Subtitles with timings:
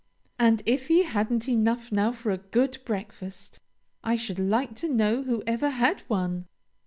[0.39, 3.59] "And if he hadn't enough now for a good breakfast,
[4.03, 6.47] I should like to know who ever had one?"